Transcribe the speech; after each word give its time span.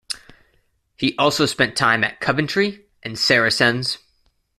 He 0.97 1.15
also 1.19 1.45
spent 1.45 1.77
time 1.77 2.03
at 2.03 2.19
Coventry 2.19 2.85
and 3.03 3.19
Saracens. 3.19 3.99